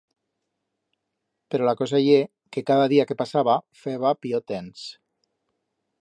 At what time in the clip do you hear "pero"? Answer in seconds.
1.49-1.67